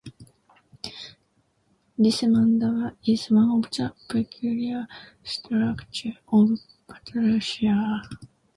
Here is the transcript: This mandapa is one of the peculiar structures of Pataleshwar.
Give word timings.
This 1.95 2.19
mandapa 2.31 2.95
is 3.13 3.29
one 3.29 3.51
of 3.57 3.69
the 3.69 3.93
peculiar 4.09 4.87
structures 5.23 6.15
of 6.33 6.57
Pataleshwar. 6.89 8.01